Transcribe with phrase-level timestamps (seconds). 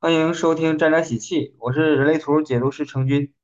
[0.00, 3.34] 欢迎收听沾沾喜气，我是人类图解读师程军。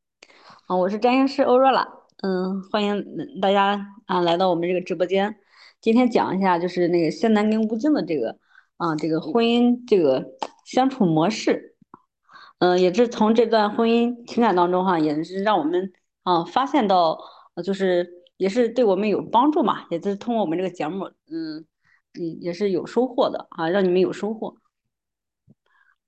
[0.69, 1.85] 啊，我是占星师欧若拉，
[2.23, 3.05] 嗯，欢迎
[3.41, 5.35] 大家啊来到我们这个直播间。
[5.81, 8.39] 今天讲一下就是那个仙男跟吴京的这个
[8.77, 10.25] 啊这个婚姻这个
[10.65, 11.75] 相处模式，
[12.61, 15.93] 嗯，也是从这段婚姻情感当中哈，也是让我们
[16.23, 17.19] 啊发现到，
[17.65, 21.67] 就是也是对我们有帮助嘛，也是通过我们这个节目，嗯
[22.17, 24.55] 嗯也是有收获的啊，让你们有收获，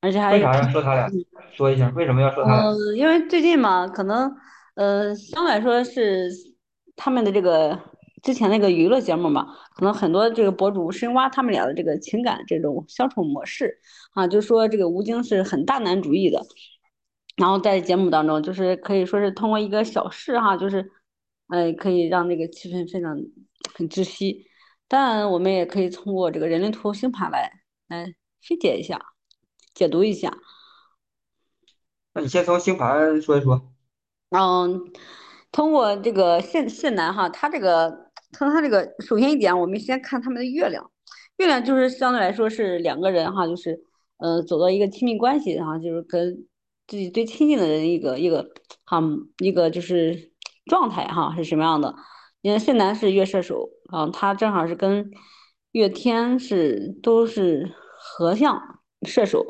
[0.01, 0.47] 而且还有。
[0.47, 1.09] 为啥要说他俩？
[1.53, 2.65] 说一下为什么要说他俩？
[2.65, 4.31] 嗯，因为最近嘛，可能，
[4.75, 6.31] 呃，相对来说是
[6.95, 7.79] 他们的这个
[8.23, 13.79] 之前那个娱乐节目嘛，可能很多这个博主深挖他们俩的这个情感这种相处模式
[14.15, 16.43] 啊，就说这个吴京是很大男主义的，
[17.37, 20.91] 然后在节目当中就是可以说是通过一个小事哈，就是，
[21.49, 23.17] 呃，可以让那个气氛非常
[23.75, 24.47] 很窒息，
[24.89, 27.51] 但我们也可以通过这个人类图星盘来
[27.89, 28.05] 来
[28.47, 29.01] 分解一下，
[29.77, 30.39] 解读一下。
[32.15, 33.73] 那你先从星盘说一说。
[34.31, 34.91] 嗯，
[35.53, 40.91] 通过这个现现男哈，他这个从他这个首先一点，我们先看他们的月亮，
[41.37, 43.79] 月亮就是相对来说是两个人哈，就是
[44.17, 46.47] 呃走到一个亲密关系哈，就是跟
[46.87, 48.51] 自己最亲近的人一个一个
[48.85, 49.03] 哈
[49.39, 50.33] 一个就是
[50.65, 51.95] 状态哈是什么样的？
[52.41, 55.11] 因为现男是月射手啊，他正好是跟
[55.73, 59.45] 月天是都是合相射手，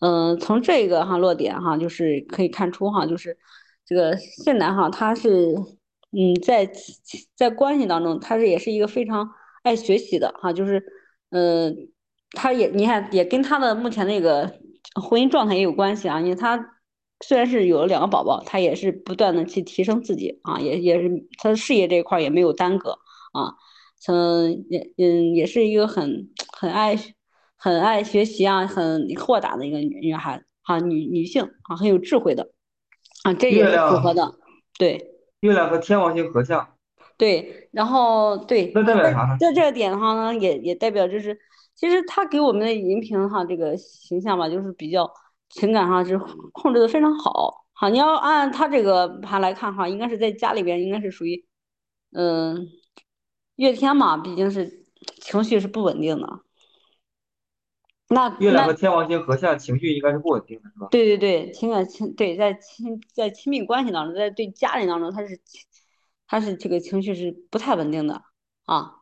[0.00, 3.38] 嗯，从这个哈落点哈，就是可以看出哈，就是。
[3.86, 5.52] 这个现男哈，他是
[6.12, 6.70] 嗯，在
[7.34, 9.28] 在关系当中，他是也是一个非常
[9.64, 10.80] 爱学习的哈，就是
[11.30, 11.88] 嗯，
[12.30, 14.60] 他也你看也跟他的目前那个
[14.94, 16.76] 婚姻状态也有关系啊，因为他
[17.26, 22.92] 虽然是有了两个宝宝，他也是不断的去提升自己啊，也也是他的事业这一块也没有耽搁
[23.32, 23.56] 啊，
[24.06, 26.96] 嗯也嗯也是一个很很爱
[27.62, 32.50] 很爱学习啊，很豁达的一个女女孩哈，女女性啊，很有智慧的。
[33.22, 34.34] 啊，这也是符合的，
[34.78, 34.98] 对。
[35.40, 36.74] 月亮和天王星合相，
[37.18, 39.36] 对，然后对，那代表啥呢？
[39.38, 41.38] 在这个点的话呢，也也代表就是，
[41.74, 45.10] 其实他给我们的荧屏哈这个形象吧，就是比较
[45.50, 46.18] 情感上是
[46.52, 47.66] 控制的非常好。
[47.72, 51.44] 好，你要按他这个盘来看哈，应该是在家里边应该是属于，
[52.12, 52.68] 嗯，
[53.56, 54.84] 月天嘛，毕竟是
[55.20, 56.40] 情绪是不稳定的。
[58.12, 60.88] 那月亮和天王星合相，情绪应该是不稳定的，是吧？
[60.90, 65.40] 对对对，情感亲对，在亲在亲密关系当中，在对家人当中，他是
[66.26, 68.20] 他是这个情绪是不太稳定的
[68.64, 68.96] 啊。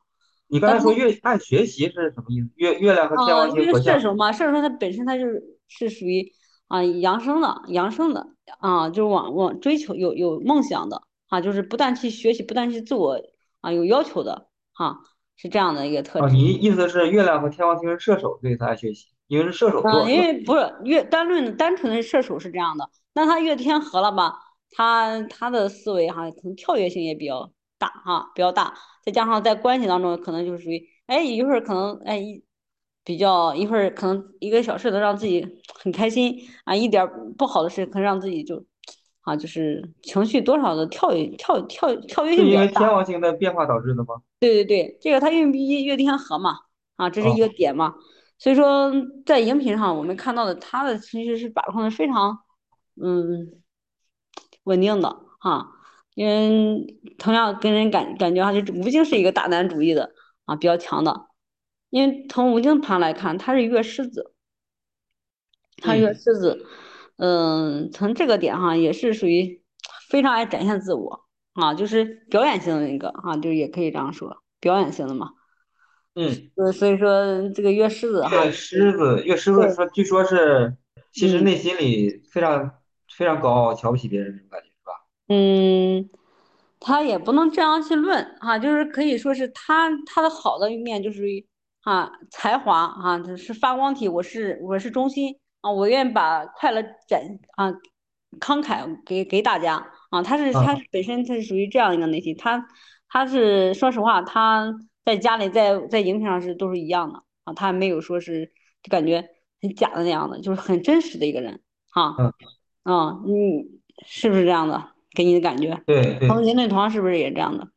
[0.47, 2.51] 你刚才说月爱学习是什么意思？
[2.57, 3.95] 月月亮和天王星合相。
[3.95, 6.31] 射手嘛，射手他本身他就是是属于
[6.67, 8.27] 啊阳生的，阳生的
[8.61, 13.19] 啊，就是往往追求有有梦想的啊，就是不断去学习，不断去自我
[13.63, 15.01] 啊有要求的哈。
[15.41, 16.35] 是这样的一个特质。
[16.35, 19.91] 你意思是月亮和天王星是射手，对他学习，因为是射手座。
[19.91, 24.35] 嗯，因为不是月单论单纯的射手是这样的，那他月天合了吧？
[24.73, 28.75] 他他的思维哈，可能跳跃性也比较大哈，比较大。
[29.05, 32.43] 再加上在关系当中，可能就是属于哎一会儿可能哎一
[33.05, 38.65] 比较一会儿可能一个小事能让自己很开心啊，一点不好的事可能让自己就。
[39.29, 42.63] 啊，就是情绪多少的跳跃、跳跳跳跃性比较大。
[42.63, 44.15] 因为天王星的变化导致的吗？
[44.41, 46.61] 对对对，这个它因为月月天合嘛，
[46.97, 47.95] 啊，这是一个点嘛。
[48.39, 48.91] 所以说
[49.27, 52.39] 在荧屏上我们看到的，他的情绪是把控的非常
[53.03, 53.61] 嗯
[54.65, 55.75] 稳定的哈。
[56.15, 60.11] 因为同样跟人感感觉哈，就吴京是一个大男主义的
[60.47, 61.27] 啊，比较强的。
[61.91, 64.33] 因为从吴京盘来看，他是月狮子，
[65.83, 66.65] 他月狮子。
[66.65, 66.88] 嗯，
[67.93, 69.61] 从这个点哈，也是属于
[70.09, 75.33] 非常爱展现自我啊，就是表演型的一个啊，就也可以这样说，表演型的嘛。
[76.15, 80.77] 嗯，所以说这个月狮子哈，月狮子，月狮子说，据说是
[81.13, 82.71] 其实内心里非常
[83.17, 84.93] 非常高傲，瞧不起别人那种感觉，是吧？
[85.29, 86.11] 嗯，
[86.81, 91.23] 他也不能这样去论哈，就是可以说是他他的好的一面就是
[91.83, 95.37] 啊才华啊，就是发光体，我是我是中心。
[95.69, 97.71] 啊，我愿意把快乐展啊，
[98.41, 100.23] 慷慨给给大家啊。
[100.23, 102.67] 他是他本身他是属于这样一个内心，他
[103.09, 104.73] 他是说实话，他
[105.05, 108.51] 在家里在在荧屏上是都是一样的啊，他没有说是
[108.83, 109.29] 就感觉
[109.61, 111.61] 很假的那样的，就是很真实的一个人
[111.91, 112.17] 啊。
[112.19, 112.33] 嗯，
[112.85, 114.93] 嗯，你是不是这样的？
[115.15, 115.83] 给你的感觉？
[115.85, 116.29] 对对。
[116.29, 117.69] 从人类团是不是也这样的？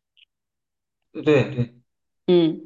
[1.11, 1.75] 对对。
[2.27, 2.61] 嗯，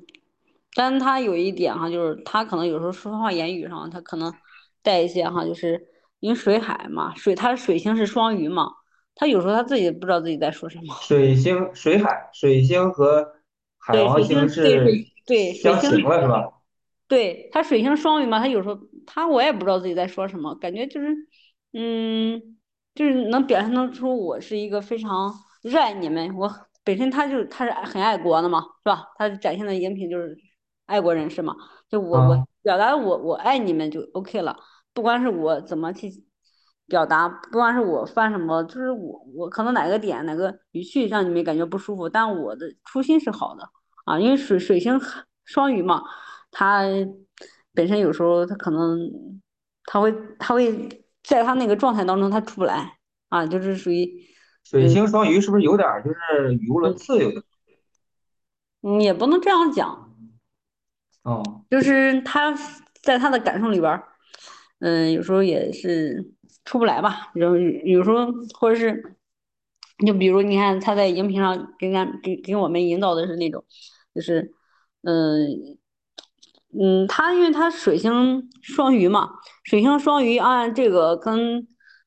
[0.75, 4.31] 但是他有一点哈，就是他可能有时候说话言语上，他可能。
[4.85, 5.87] 带一些哈，就是
[6.19, 8.69] 因为水海嘛，水它的水星是双鱼嘛，
[9.15, 10.95] 他有时候他自己不知道自己在说什么。
[11.01, 13.27] 水星水海，水星和
[13.79, 14.85] 海王星是
[15.25, 16.51] 对相刑了是吧？
[17.07, 21.15] 对他水星双鱼嘛，他有时候他我也不知道自己在说什么，感觉就是，
[21.73, 22.57] 嗯，
[22.93, 26.51] 就是能表现得出我是一个非常热爱你们，我
[26.83, 29.07] 本身他就他是很爱国的嘛，是吧？
[29.17, 30.37] 他展现的荧屏就是
[30.85, 31.55] 爱国人士嘛，
[31.89, 34.55] 就我我啊，表达我我爱你们就 OK 了，
[34.95, 36.09] 不管是我怎么去
[36.87, 43.69] 表达，不管是我犯什么，就是我我可能哪个点哪个语气让你们感觉不舒服，但我的初心是好的
[44.05, 44.99] 啊，因为水水星
[45.43, 46.01] 双鱼嘛。
[46.57, 46.83] 他
[47.73, 48.97] 本身有时候他可能
[49.83, 50.87] 他会他会
[51.21, 52.97] 在他那个状态当中他出不来
[53.27, 54.09] 啊，就是属于
[54.63, 57.43] 水星双鱼是不是有点就是语无伦次有的？
[58.83, 60.15] 嗯也不能这样讲，
[61.23, 62.55] 哦，就是他
[63.01, 64.07] 在他的感受里边儿，
[64.79, 66.31] 嗯，有时候也是
[66.63, 68.27] 出不来吧，有有时候
[68.59, 69.15] 或者是
[70.05, 73.63] 就比如你看他在荧屏上给俺给给我们引导的是那种，
[74.13, 74.53] 就是
[75.03, 75.77] 嗯。
[76.77, 79.29] 嗯，他因为他水星双鱼嘛，
[79.63, 81.65] 水星双鱼按这个跟，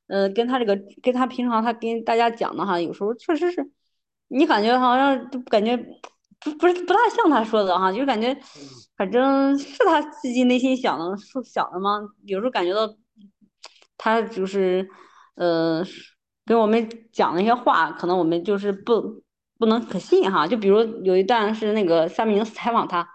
[0.08, 3.70] 呃，跟他这个跟他平常他跟大家讲的哈，有时候确实是，
[4.28, 5.74] 你感觉好像就感觉
[6.40, 8.36] 不不是不大像他说的哈，就感觉
[8.96, 12.00] 反正是他自己内心想的说想的吗？
[12.24, 12.94] 有时候感觉到
[13.96, 14.88] 他就是
[15.34, 15.84] 呃
[16.44, 19.22] 跟我们讲那些话，可能我们就是不
[19.58, 20.46] 不能可信哈。
[20.46, 23.08] 就比如有一段是那个夏明采访他。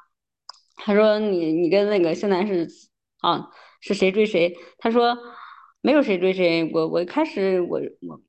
[0.75, 2.67] 他说你你跟那个现在是
[3.19, 3.47] 啊
[3.79, 4.53] 是谁追谁？
[4.79, 5.17] 他说
[5.81, 8.21] 没有谁追谁，我我一开始我我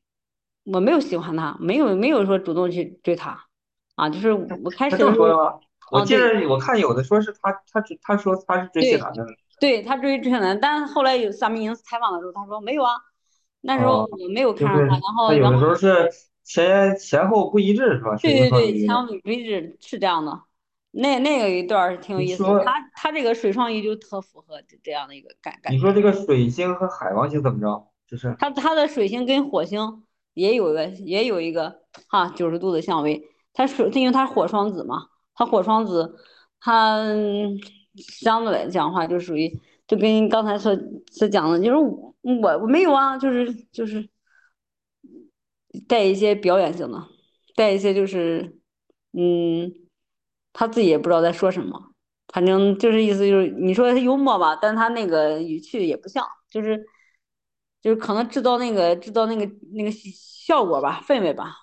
[0.64, 3.46] 我没有喜欢他，没有没有说主动去追他
[3.94, 5.60] 啊，就是我开始的时候么说的吗？
[5.92, 9.26] 我记得我看有的说是他他他说他是追谢对楠的。
[9.60, 12.94] 对，他追追小南，但是后来有夏明营采访的时候，他说没有啊，
[13.60, 16.10] 那时候哦，我没有看上他，就是然后有的时候是
[16.42, 18.16] 前前后不一致是吧？
[18.16, 20.42] 对对对，前后不一致是是这样的，
[20.90, 25.76] 那那个有一段是挺有意思的，他他这个水双鱼就特符合这这样的一个感感觉。
[25.76, 27.86] 你说这个水星和海王星怎么着？
[28.06, 30.02] 就是他他的水星跟火星
[30.34, 33.22] 也有一个也有一个哈九十度的相位，
[33.54, 36.14] 它水因为他火双子嘛，他火双子，
[36.60, 37.02] 他
[37.96, 39.48] 相对来讲话就属于
[39.86, 40.76] 就跟刚才所
[41.12, 44.08] 所讲的，就是我我没有啊，就是就是
[45.88, 47.06] 带一些表演性的，
[47.54, 48.58] 带一些就是
[49.12, 49.72] 嗯，
[50.52, 51.92] 他自己也不知道在说什么，
[52.28, 56.84] 反正就是意思就是你说他幽默吧，但他那个语气也不像，就是
[57.80, 61.54] 就是可能制造那个制造那个那个效果吧，氛围吧，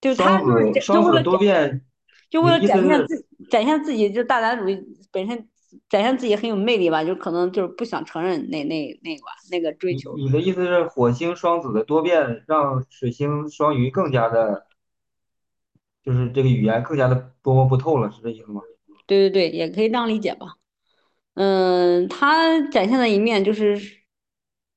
[0.00, 1.84] 就他就是就为了展多变，
[2.30, 4.78] 就为了展现自展现自己，就大男主义
[5.10, 5.48] 本身
[5.88, 10.16] 展现自己很有魅力吧，就可能就是不想承认那那那个那个追求。
[10.16, 14.66] 你的意思是火星双子的多变让水星双鱼更加的，
[16.04, 18.60] 就是这个语言更加的琢磨不透了，是这意思吗？
[19.06, 20.46] 对对对，也可以这样理解吧。
[21.34, 23.80] 嗯，他展现的一面就是，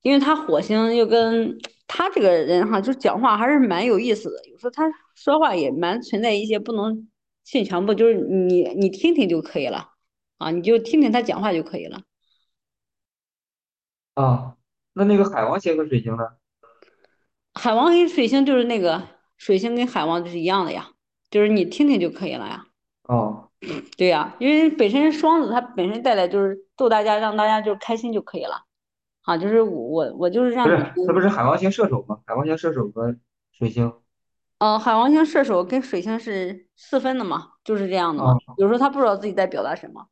[0.03, 1.57] 因为他火星又跟
[1.88, 4.35] 他这个人哈，就讲话还是蛮有意思的。
[4.50, 7.09] 有时候他说话也蛮存在一些不能
[7.43, 9.89] 信全部，就是你你听听就可以了
[10.37, 12.01] 啊，你就听听他讲话就可以了。
[14.13, 14.55] 啊，
[14.93, 16.23] 那那个海王星和水星呢？
[17.53, 20.91] 海王跟水星就是那个水星跟海王就是一样的呀，
[21.29, 22.65] 就是你听听就可以了呀。
[23.03, 23.49] 哦，
[23.97, 28.65] 对呀，因为本身双子它本身带来就是逗大家，让大家就开心就可以了
[29.23, 32.19] 啊，就是我我就是让这不是海王星射手吗？
[32.25, 33.15] 海王星射手和
[33.51, 33.94] 水星。
[34.61, 38.23] 呃，海王星射手跟水星是四分的嘛，就是这样的
[38.57, 40.07] 有时候他不知道自己在表达什么。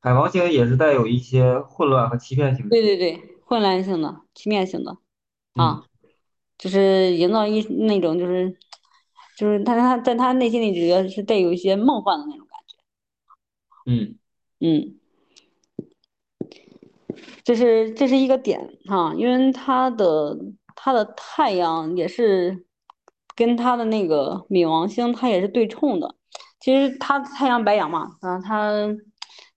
[0.00, 2.70] 海王星也是带有一些混乱和欺骗性的。
[2.70, 4.96] 对对对，混乱性的、欺骗性的
[5.54, 5.84] 嗯啊，
[6.58, 8.58] 就是营造一那种就是
[9.38, 12.76] 就是他他在他内心里觉得是带有一些梦幻的那种感觉。
[13.86, 14.18] 嗯，
[14.58, 14.98] 嗯，
[17.44, 20.36] 这是这是一个点哈，因为他的
[20.74, 22.63] 他的太阳也是
[23.34, 26.14] 跟他的那个冥王星，它也是对冲的。
[26.60, 28.88] 其实他太阳白羊嘛，啊，他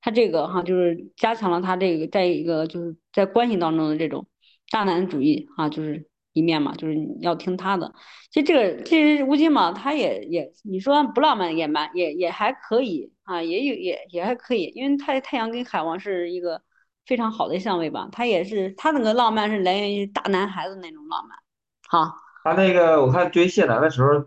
[0.01, 4.27] 他这个哈，就是加强了他这个在一个就是在关系当中的这种
[4.72, 7.93] 大男子主义啊，就是一面嘛，就是你要听他的。
[8.31, 16.62] 其实这个其实吴京嘛，他也也你说不浪漫也蛮也也还可以啊，也有也也还可以，因为他太阳跟海王是一个
[17.05, 21.38] 非常好的相位吧，他也是他那个浪漫是来源于大男孩子那种浪漫，
[21.88, 22.15] 哈，
[22.48, 24.25] 他那个我看追谢楠的时候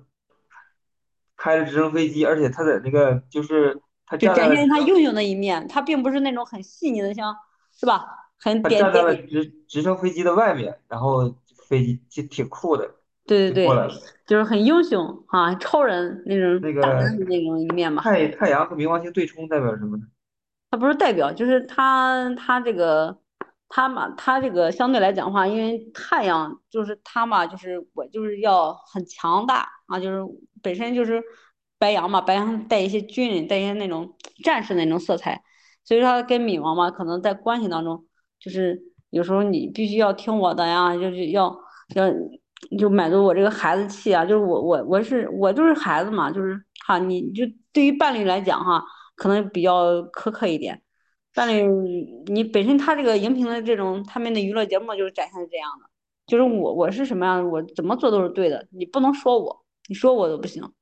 [1.37, 7.35] 开着直升飞机，而且他在那个就是他就展现他英雄的一面，他并不是那种很细腻的像
[7.73, 8.07] 是吧，
[8.39, 11.35] 很他站在了直直升飞机的外面，然后
[11.67, 12.91] 飞机就挺酷的
[13.27, 13.95] 对对对，就过来了。
[14.27, 18.03] 就是很英雄啊，超人那种大那个人的那种一面嘛。
[18.03, 20.05] 太太阳和冥王星对冲代表什么呢？
[20.71, 23.19] 他不是代表，就是他他这个
[23.71, 30.21] 他嘛，他这个相对来讲的话，因为太阳就是他嘛，就是我就是要很强大啊，就是
[30.61, 31.23] 本身就是
[31.79, 35.43] 白羊嘛，白羊带一些军人，带一些那种战士那种色彩，
[35.85, 38.05] 所以说他跟冥王嘛，可能在关系当中，
[38.39, 41.57] 就是有时候你必须要听我的呀，就是要
[41.95, 42.11] 要
[42.79, 48.85] 就满足我这个孩子气啊，就是我我我是我就是孩子嘛，就是哈，你就对于伴侣来讲哈。
[49.17, 50.81] 可能比较苛刻一点，
[51.33, 51.65] 伴侣
[52.27, 55.89] 你本身他这个荧屏的这种他们的娱乐节目就是展现这样的，
[56.27, 60.73] 就是我我是什么样，我怎么做都是对的，你不能说我，你说我都不行。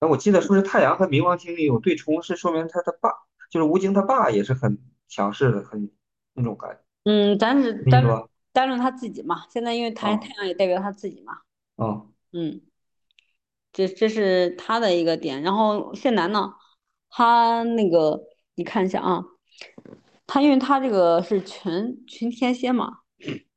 [0.00, 3.10] 那我记得说是太阳和冥王星有对冲，是说明他的爸
[3.50, 5.90] 就是吴京他爸也是很强势的，很
[6.32, 6.78] 那种感觉。
[7.04, 11.34] 嗯，咱是单论单论他自己嘛，现在因为太啊太阳也代表他自己嘛，
[11.76, 12.62] 哦，嗯，
[13.72, 16.54] 这这是他的一个点，然后谢楠呢，
[17.10, 18.22] 他那个
[18.54, 19.24] 你看一下啊。
[20.26, 23.00] 他因为他这个是群群天蝎嘛，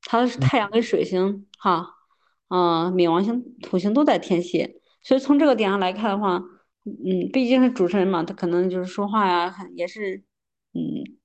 [0.02, 1.96] 他是太阳跟水星哈，
[2.50, 6.44] 嗯、冥王星、土星都在天蝎，所以从这个点上来看的话，
[6.86, 10.24] 嗯，毕竟是主持人嘛，他可能就是说话呀，很也是，
[10.74, 11.18] 嗯，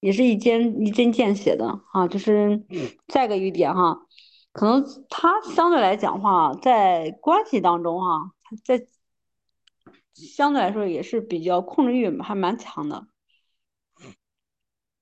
[0.00, 2.64] 也是一针一针见血的啊，就是
[3.08, 4.06] 再个一点哈，
[4.52, 8.86] 可能他相对来讲话，在关系当中哈，他在
[10.14, 13.06] 相对来说也是比较控制欲还蛮强的。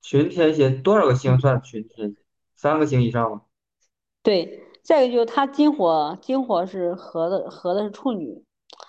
[0.01, 2.17] 群天蝎多少个星算群天蝎？
[2.55, 3.41] 三个星以上吗？
[4.21, 8.43] 对，再一个就是他金火，金火是合的，合的是处女，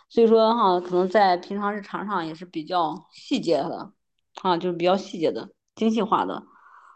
[0.08, 3.92] 所以说哈，可能在平常日常上也是比较细节的，
[4.42, 6.44] 啊，就是比较细节的、精细化的，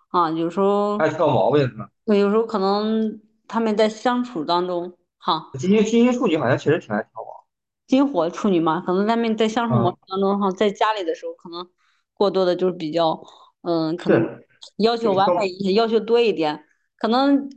[0.08, 1.88] 啊，有时候，爱挑毛病是吧？
[2.04, 7.37] 对有时候可能他们在相处当中，哈，金星金星处女好像确实挺爱挑毛
[7.88, 9.82] 金火处女嘛，可能他们在相处病。
[9.82, 11.66] 模式嗯，当中哈，在家里的时候，可能
[12.12, 13.20] 过多的就是比较，
[13.62, 14.38] 嗯，可能，
[14.76, 16.64] 要求完美一些，要求多一点，
[16.98, 17.50] 可能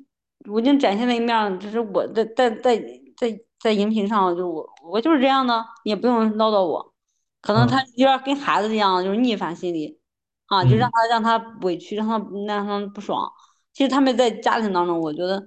[0.50, 2.77] 我已经展现的一面儿，只是我在在在
[3.17, 6.93] 在在荧屏上，就我我就是这样的，你也不用唠叨我，
[7.41, 10.00] 可能他嗯有点儿跟孩子一样，就是逆反心理，
[10.47, 13.29] 啊，就让嗯，他让他委屈，让他让他不爽。
[13.73, 15.45] 其实他们在家庭当中，我觉得，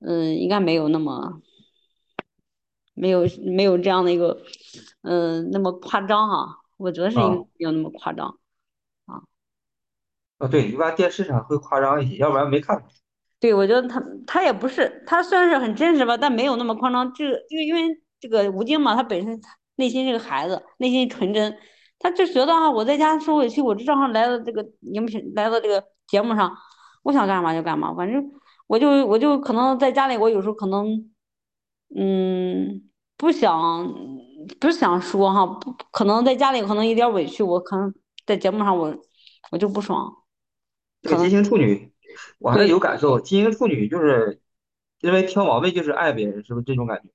[0.00, 1.40] 嗯，应该没有那么。
[2.94, 4.38] 没有没有这样的一个，
[5.02, 8.38] 嗯、那么夸张哈、我觉得是没有那么夸张
[9.06, 9.22] 啊。
[10.38, 12.86] 啊，对，一般电视上会夸张一些，要不然没看头。
[13.40, 17.12] 对，我觉得他他也不是，他虽然是很真实吧，但没有那么夸张。
[17.12, 19.38] 这个因为因为这个吴京嘛，他本身
[19.76, 21.54] 内心是个孩子，内心纯真，
[21.98, 26.56] 他就觉得啊，我在家受委屈，我这正好来到这个荧屏，来到这个节目上，
[27.02, 28.24] 我想干嘛就干嘛，反正
[28.66, 30.86] 我就我就可能在家里，我有时候可能，
[31.96, 32.82] 嗯，
[33.16, 33.94] 不想
[34.60, 37.94] 不想说哈，不可能在家里可能有点委屈，我可能
[38.26, 38.94] 在节目上我
[39.50, 40.12] 我就不爽，
[41.02, 41.92] 这个金星处女，
[42.38, 42.78] 我还是有。
[42.78, 43.20] 感受。
[43.20, 44.40] 金星处女就是
[45.00, 47.08] 因为挑毛病就是爱别人，是不是这种感觉？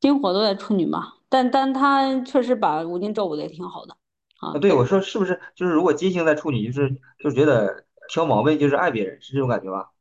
[0.00, 3.96] 金火都在处女嘛，但但他确实把吴京照顾的也挺好的
[4.40, 9.91] 啊，啊，对，我说是不是就是如果金星在处女，就是就觉得挑毛病就是爱别人，是这种感觉吧？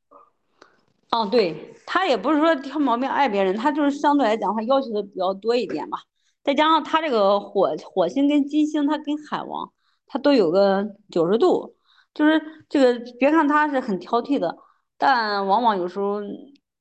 [1.11, 5.99] 哦，对，他也不是说挑毛病爱别人，他就是相对来讲，他要求的比较多一点吧。
[6.41, 9.71] 再加上他这个火火星跟金星，他跟海王，
[10.07, 11.75] 他都有个九十度，
[12.13, 14.57] 就是这个别看他是很挑剔的，
[14.97, 16.21] 但往往有时候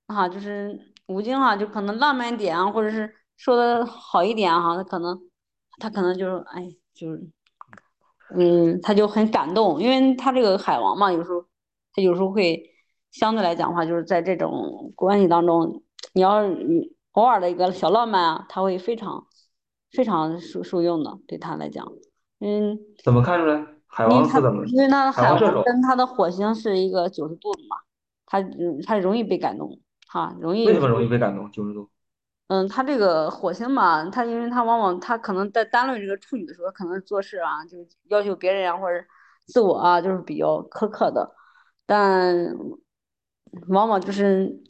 [0.06, 5.20] 哈、就是吴京哈、就可能浪漫点啊，或者是说的好一点哈、他可能
[5.78, 7.20] 他可能就是哎，就是
[8.36, 11.44] 嗯，他就很感动，因为他这个海王嘛，有时候
[11.92, 12.62] 他有时候会
[13.10, 15.82] 相对来讲的话，就是在这种关系当中，
[16.14, 16.44] 你要
[17.12, 19.26] 偶尔的一个小浪漫啊，他会非常
[19.90, 21.86] 非常受受用的，对他来讲，
[22.40, 23.66] 嗯，怎么看出来？
[23.86, 24.64] 海因为他王是怎么？
[24.66, 27.76] 因为他的海海王跟他的火星是一个九十度的嘛，
[28.24, 31.50] 他嗯他容易被感动哈，容易为什么容易被感动？
[31.50, 31.90] 九十度。
[32.46, 39.04] 嗯，他这个火星嘛，他因为他往往他可能在单论这个处女的时候，可能做事啊，就要求别人啊，或者
[39.46, 41.34] 自我啊，就是比较苛刻的，
[41.86, 42.54] 但
[43.68, 44.60] 往往就是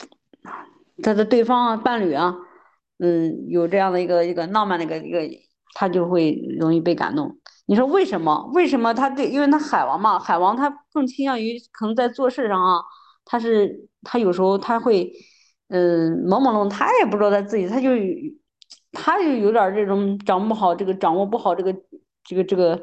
[1.02, 2.34] 他的对方啊、伴侣啊，
[2.98, 5.20] 嗯，有这样的一个一个浪漫的一个一个，
[5.74, 7.38] 他就会容易被感动。
[7.66, 8.50] 你说为什么？
[8.54, 9.28] 为什么他对？
[9.28, 12.80] 因为他海王嘛，海王他更倾向于可能在做事上啊，
[13.24, 15.12] 他是他有时候他会。
[15.72, 17.90] 嗯，懵懵懂，他也不知道他自己，他就
[18.90, 21.72] 他就有点这种掌握不好这个掌握不好这个
[22.24, 22.76] 这个这个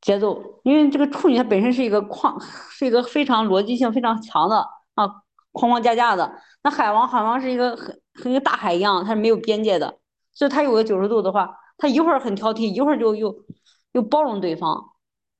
[0.00, 5.10] 节奏，因为这个处女它本身是一个框，是一个非常逻辑性非常强的啊，
[5.52, 6.32] 框框架架的。
[6.62, 9.98] 那海王海王是一个很和一个大海一样，它是没有边界的，
[10.32, 13.34] 所以它有个九十度的话，他一会儿很挑剔，一会儿就又
[13.92, 14.92] 又包容对方。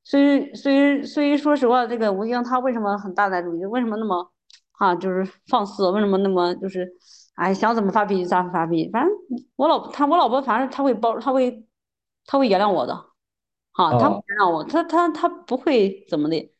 [0.02, 3.64] 所以，所以，所以说实话，这个吴京他为什么很大男子主义？
[3.66, 4.32] 为什么那么
[4.72, 5.88] 啊，就是放肆？
[5.90, 6.90] 为什么那么就是，
[7.34, 8.90] 哎，想怎么发脾气咋发脾气？
[8.90, 9.12] 反正
[9.56, 11.64] 我老婆他，我老婆反正他会包，他会，
[12.24, 12.94] 他会原谅我的，
[13.72, 16.50] 啊，他会哦，原谅我，他他他不会怎么的。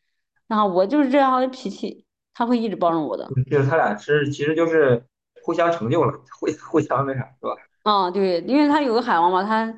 [0.47, 2.05] 然后我就是这样的脾气，
[2.41, 3.29] 他会一直包容我的。
[3.51, 5.05] 就是他俩是其实就是
[5.43, 7.55] 互相成就了，互互相那啥是吧？
[7.83, 9.71] 啊，对，因为他有个海王嘛，他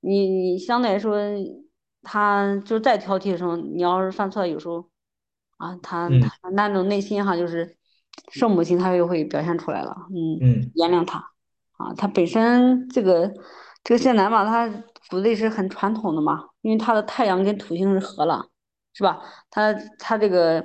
[0.00, 1.16] 你你相对来说，
[2.02, 4.86] 他就再挑剔的时候，你要是犯错，有时候
[5.56, 7.74] 啊，他嗯他那种内心哈，就是
[8.30, 9.96] 圣母心，他就会表现出来了。
[10.10, 11.18] 嗯，嗯，原谅他
[11.78, 13.32] 啊，他本身这个
[13.82, 14.68] 这个谢楠嘛，他
[15.08, 18.46] 骨子里是很传统的嘛，因为他的太阳跟土星是合了，
[18.92, 19.22] 是吧？
[19.48, 20.62] 他他这个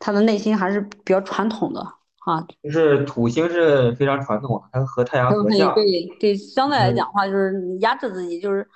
[0.00, 1.80] 他的内心还是比较传统的
[2.26, 5.84] 啊，就是土星是非常传统的，它和太阳合相，对
[6.18, 8.68] 对，相对来讲嗯，的话，就是你压制自己，就是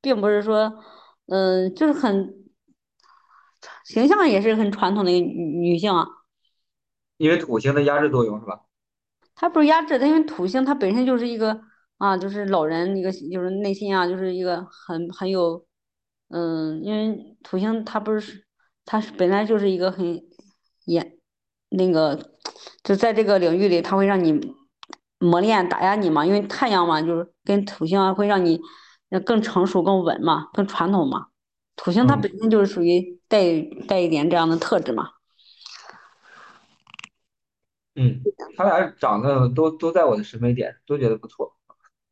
[0.00, 0.72] 并不是说，
[1.26, 2.32] 嗯、就是很
[3.84, 6.06] 形象也是很传统的一个女女性啊。
[7.16, 8.60] 因为土星的压制作用是吧？
[9.34, 11.60] 她不是压制，她因为土星它本身就是一个
[11.98, 15.66] 啊，就是老人一个就是内心啊，就是一个很很有，
[16.28, 18.44] 嗯，因为土星它不是
[18.84, 20.22] 它是本来就是一个很
[20.86, 21.18] 严
[21.68, 22.18] 那个，
[22.82, 24.54] 就在这个领域里，它会让你
[25.18, 28.58] 磨练打压你嘛，因为太阳嘛，就是跟土星啊会让你
[29.10, 31.26] 呃更成熟、更稳嘛、更传统嘛。
[31.76, 35.10] 土星它本嗯身就是属于带带一点这样的特质嘛。
[37.94, 38.22] 嗯，
[38.56, 41.54] 他俩长得都都在我的审美点，都觉得不错。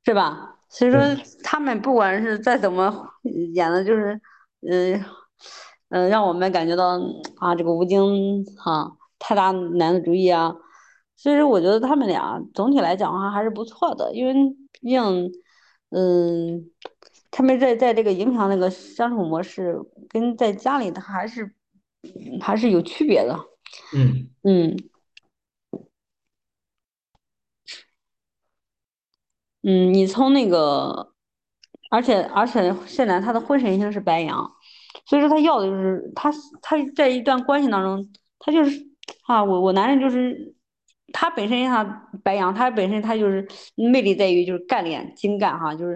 [0.04, 0.57] 是吧？
[0.69, 1.00] 所以说，
[1.43, 3.07] 他们不管是再怎么
[3.54, 4.21] 演的，就是，
[4.69, 5.02] 嗯、
[5.95, 7.01] 嗯、让我们感觉到
[7.37, 10.53] 啊，这个吴京哈、太大男子主义啊。
[11.15, 14.35] 所以说，我觉得他们俩总体来讲的话还是不错的，因为
[14.73, 15.31] 毕竟，
[15.91, 16.69] 嗯，
[17.31, 21.55] 他们在在这个影响那个相处模式跟在家里，他还是
[22.41, 23.39] 还是有区别的。
[23.95, 24.77] 嗯嗯
[29.62, 31.12] 嗯，你从那个，
[31.88, 34.53] 而且而且现在他的婚神星是白羊，
[35.07, 36.30] 所以说他要的就是他
[36.62, 38.87] 他在一段关系当中，他就是
[39.26, 40.54] 啊，我我男人就是
[41.12, 41.85] 他本身哈
[42.22, 45.94] 白羊，他本身他就是魅力在于就是干练精干哈，就是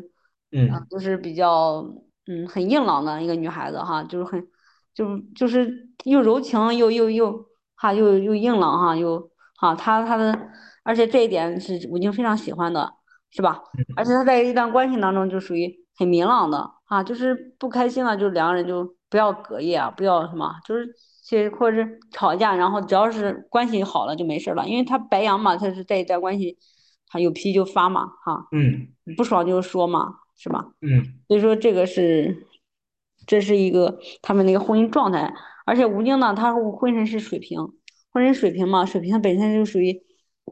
[0.71, 1.85] 啊、嗯就是比较
[2.27, 4.47] 嗯很硬朗的一个女孩子哈，就是很
[4.95, 10.51] 就就是又柔情又又又哈又又硬朗哈又哈他他的，
[10.83, 12.95] 而且这一点是吴京非常喜欢的。
[13.31, 13.63] 是吧？
[13.95, 20.87] 而且他在一段关系当中就属于很明朗的啊，就是不开心了，就两个人就不要隔夜啊，不要什么，就是
[21.23, 26.59] 其实或者是吵架，然后只要是关系好了就没事了，因为他白羊嘛，他是在一段关系，
[27.07, 30.73] 他有脾气就发嘛，哈，嗯不爽就说嘛，是吧？
[30.81, 32.47] 嗯所以说这个是，
[33.27, 35.35] 这是一个他们那个婚姻状态，
[35.67, 37.59] 而且吴京呢，他婚身是水瓶，
[38.11, 40.03] 婚姻水瓶嘛，水瓶本身就属于，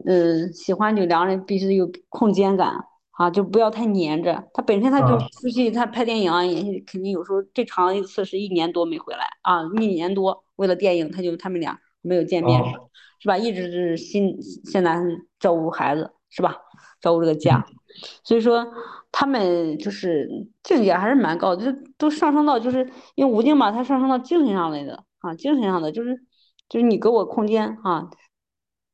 [0.05, 2.85] 嗯，喜欢就两个人必须有空间感
[3.17, 4.49] 啊，就不要太黏着。
[4.55, 13.37] 他本身他就啊出去他拍电影啊，也肯定有时候最长一次是一年多没回来啊，一年多为了电影他就他们俩没有见面，哦是吧？
[13.37, 15.01] 一直是新现在
[15.41, 16.57] 照顾孩子是吧？
[17.01, 17.65] 照顾这个家。
[17.69, 17.75] 嗯
[18.25, 18.67] 所以说
[19.11, 20.29] 他们就是
[20.63, 26.15] 境界还是蛮高的，就都上升到就是因为吴京嘛，他上升到精神上来的啊，精神上的就是
[26.69, 28.11] 就是你给我空间啊，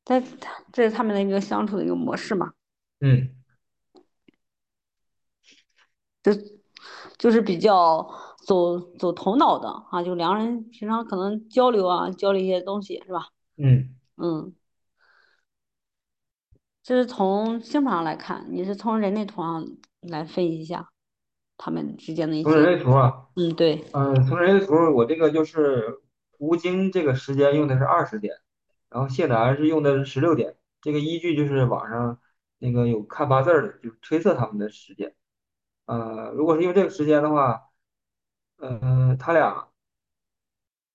[0.05, 2.53] 但他这是他们的一个相处的一个模式嘛，
[3.01, 3.27] 嗯
[6.23, 6.31] 就
[7.17, 8.09] 就是比较
[8.45, 13.27] 走走头脑的啊，就两个人平常可能交流啊，交流一些东西是吧？
[13.57, 14.53] 嗯，嗯，
[16.81, 19.67] 这是从星盘上来看，你是从人类图上
[20.01, 20.89] 来分析一下
[21.57, 23.83] 他们之间的一些从人些，类图啊，嗯，对。
[23.93, 26.01] 嗯，从人类图我这个就是
[26.39, 28.35] 吴京这个时间用的是二十点，
[28.89, 32.19] 然后谢楠是用的是十六点，这个依据就是网上
[32.59, 35.13] 那个有看八字儿的，就是推测他们的时间。
[35.85, 37.69] 呃，如果是用这个时间的话，
[38.57, 39.69] 呃，他俩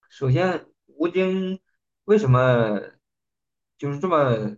[0.09, 1.61] 首先吴京
[2.05, 2.81] 为什么
[3.77, 4.57] 就是这么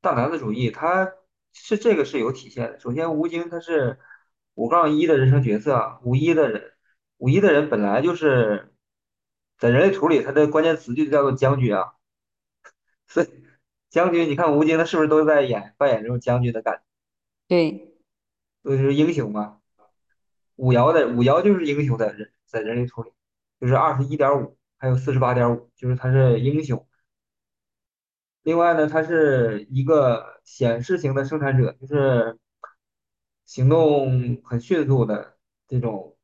[0.00, 0.70] 大男子主义？
[0.70, 1.12] 他
[1.52, 2.78] 是这个是有体现的。
[2.80, 3.98] 首先，吴京他是
[4.54, 6.72] 五杠一的人生角色啊，五一的人，
[7.18, 8.74] 五一的人本来就是
[9.58, 11.94] 在人类图里，他的关键词就叫做将军啊。
[13.06, 13.28] 所以
[13.90, 16.82] 将军，你看吴京他是不是都在演扮演这种将军的感觉？
[17.48, 17.94] 对
[18.62, 19.60] 都是英雄嘛。
[20.56, 23.12] 五爻的五爻就是英雄在人在人类图里，
[23.60, 26.86] 就是二十一点五，还有四十八点五，就是他是英雄。
[28.42, 32.38] 另外呢，他是一个显示型的生产者，就是
[33.44, 36.16] 行动很迅速的这种，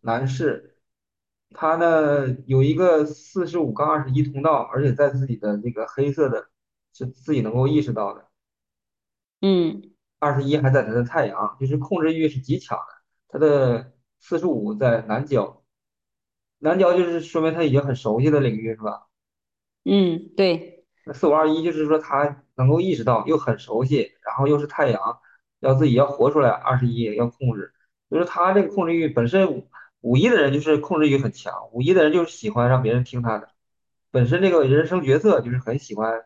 [0.00, 0.76] 男士，
[1.50, 6.50] 他呢有一个四十五杠二十一通道，而且在自己的那个黑色的，
[6.92, 8.28] 是自己能够意识到的。
[9.40, 12.95] 嗯二十一还在他的太阳，就是控制欲是极强的。
[13.28, 15.62] 他的四十五在南郊，
[16.58, 19.06] 南郊就是说明他已经很熟悉的领域，是吧？
[19.84, 20.84] 嗯，对。
[21.04, 25.20] 那四五二一就是说他能够意识到，又很熟悉，然后又是太阳，
[25.60, 27.72] 要自己要活出来，二十一要控制，
[28.10, 29.68] 就是他这个控制欲本身五
[30.00, 33.50] 五一的人就是控制欲很强，五一的人就是喜欢让别人听他的，
[34.10, 36.24] 本身这个人生角色就是很喜欢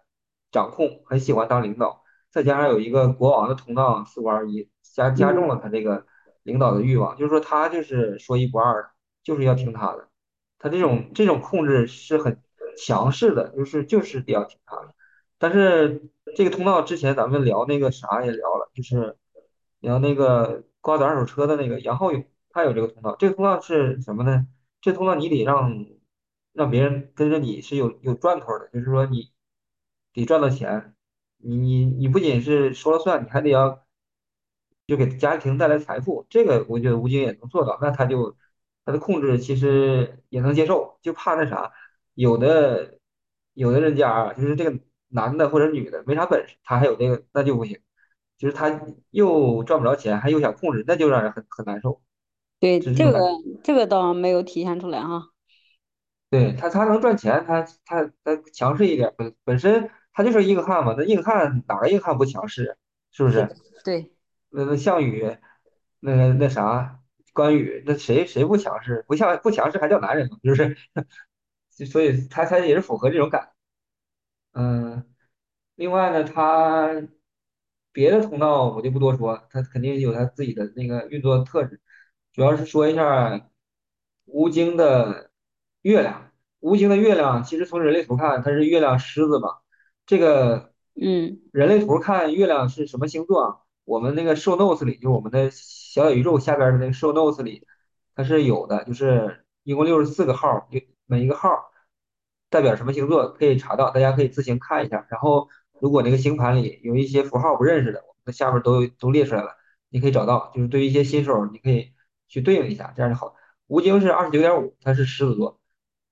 [0.50, 5.48] 掌控，很喜欢当领导，再加上有一个国王的通道四五二一，加加重嗯。
[5.48, 6.06] 了他这个
[6.42, 8.90] 领导的欲望，就是说他就是说一不二，
[9.22, 10.08] 就是要听他的。
[10.58, 12.42] 他这种这种控制是很
[12.76, 14.94] 强势的，就是就是得要听他的。
[15.38, 19.16] 但是这个通道之前咱们聊那个啥也聊了，就是
[19.80, 23.16] 聊那个瓜子二手车的那个杨浩勇，他有这个通道。
[23.16, 24.46] 这个通道是什么呢？
[24.82, 25.86] 这通道你得让
[26.52, 29.30] 让别人跟着你是有有赚头的，就是说你
[30.12, 30.94] 得赚到钱，
[31.38, 33.82] 你你你不仅是说了算，你还得要
[34.90, 38.36] 就给家庭带来财富，这个我觉得吴京也能做到，那他就
[38.84, 41.70] 他的控制其实也能接受，就怕那啥，
[42.14, 42.98] 有的
[43.54, 47.78] 有的人家啊，就是这个男的或者女的没啥本事，他还有这个那就不行，
[48.36, 52.02] 就是他又赚不着钱，还又想控制，那就让人很很难受，
[52.58, 55.28] 对，这个是这个倒没有体现出来哈。
[56.30, 62.76] 对他，他能赚钱，他他他强势一点，本本身他就是硬汉嘛，那硬汉哪个硬汉不强势，
[63.12, 63.48] 是不是？
[63.84, 64.10] 对
[64.50, 65.36] 那那项羽，
[66.00, 67.00] 那个那啥，
[67.32, 69.04] 关羽，那谁谁不强势？
[69.08, 70.38] 不像不强势还叫男人吗？
[70.44, 70.76] 就是，
[71.86, 73.50] 所以他他也是符合这种感。
[74.52, 75.06] 嗯，
[75.76, 77.02] 另外呢，他
[77.92, 81.80] 别的通道我就不多说，他肯定有他自己的那个运作特质。
[82.32, 83.50] 主要是说一下
[84.26, 85.30] 吴京的
[85.82, 86.32] 月亮。
[86.60, 89.58] 吴京的月亮其实从人类图看，它是月亮狮子嘛。
[90.06, 93.59] 这个嗯人类图看月亮是什么星座啊？
[93.90, 97.66] 我们那个 show notes 里，就我们的小小宇宙下边的那个 show notes 里，
[98.14, 101.50] 它是有的，就是一共六十四个号儿，就每一个号
[102.50, 105.04] 代表什么星座可以查到，大家可以自行看一下。
[105.10, 105.48] 然后
[105.80, 109.56] 如果那个星盘里有一些符号不认识的，我们下边都都列出来了，
[109.88, 110.52] 你可以找到。
[110.54, 111.92] 就是对于一些新手，你可以
[112.28, 113.34] 去对应一下，这样就好。
[113.66, 115.58] 吴京是二十九点五，他是狮子座。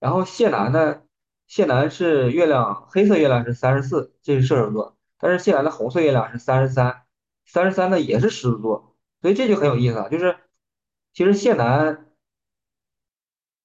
[0.00, 1.02] 然后谢楠呢，
[1.46, 4.96] 谢楠是月亮黑色月亮是三十四，这是射手座。
[5.20, 7.02] 但是谢楠的红色月亮是三十三，
[7.48, 8.96] 三十三呢也是狮子座。
[9.20, 10.36] 所以这就很有意思啊，就是
[11.12, 12.06] 其实谢楠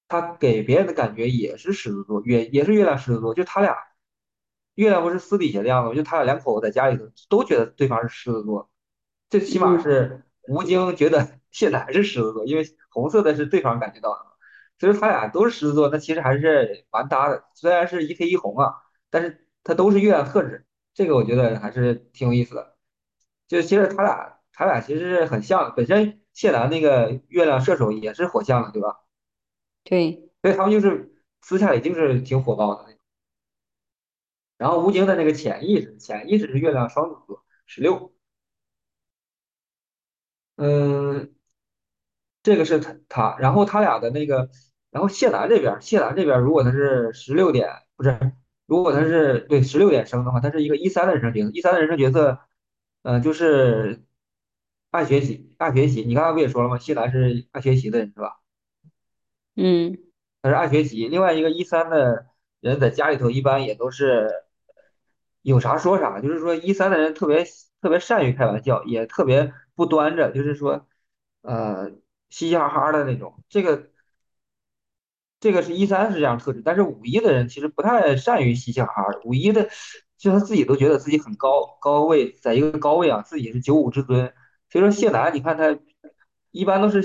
[0.08, 3.76] 他给别人的感觉也是狮子座，也也是月亮狮子座，就他俩
[4.74, 8.68] 月亮不是私底下的样子，就他俩两口子在家里头都觉得对方是狮子座，
[9.30, 14.32] 最起码嗯，是吴京觉得 谢楠是狮子座，因为红色的是对方感觉到的嘛，
[14.80, 18.74] 所以说他俩都是狮子座，那其实还是蛮搭的，虽然是一黑一红啊，
[19.10, 22.73] 但是他都是月亮特质，这个我觉得还是挺有意思的。
[23.48, 29.00] 就其实他俩他俩其实是很像的，本身谢楠那个月亮射手也是火象的，对吧？
[29.84, 32.94] 对所以他们就是私下里就是挺火爆的。
[34.56, 38.14] 然后吴京的那个潜意识，潜意识是月亮双子座十六，
[40.56, 41.34] 嗯，
[42.42, 44.48] 这个是他他，然后他俩的那个，
[44.90, 48.32] 然后谢楠这边，谢楠这边如果他是十六点，不是，
[48.66, 52.38] 如果他是对十六点生的话，他是一个一三的人生角色，一三的人生角色，
[53.04, 54.02] 嗯、就是
[54.90, 56.02] 爱学习，爱学习。
[56.04, 56.78] 你刚才不也说了吗？
[56.78, 58.40] 西兰是爱学习的人是吧？
[59.56, 59.98] 嗯
[60.42, 61.06] 他是爱学习。
[61.08, 62.26] 另外一个一三的
[62.60, 64.30] 人在家里头一般也都是
[65.42, 67.44] 有啥说啥，就是说一三的人特别
[67.80, 70.86] 特别善于开玩笑，也特别不端着，就是说
[71.42, 71.90] 呃
[72.30, 73.44] 嘻嘻哈哈的那种。
[73.48, 73.90] 这个
[75.40, 79.20] 这个是一三是这样特质，但是五一的人其实不太善于嘻嘻哈哈的。
[79.24, 79.68] 五一的
[80.16, 84.32] 就他自己都觉得自己很高高位，在一个高位啊，自己是九五之尊。
[84.70, 85.78] 所以说谢楠，你看他
[86.50, 87.02] 一般都是，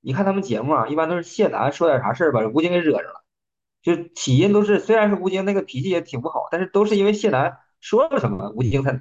[0.00, 3.24] 你看他们节目啊，一般都是谢楠说点啥事儿把吴京给惹着了。
[3.82, 9.00] 就起因都是，虽然是吴京那个脾气也挺不好，但是都是因为谢楠说了什么，吴京才